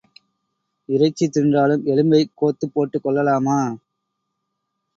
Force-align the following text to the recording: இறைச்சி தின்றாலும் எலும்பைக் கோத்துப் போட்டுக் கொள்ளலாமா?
இறைச்சி 0.89 1.25
தின்றாலும் 1.27 1.83
எலும்பைக் 1.85 2.33
கோத்துப் 2.41 2.73
போட்டுக் 2.73 3.03
கொள்ளலாமா? 3.03 3.59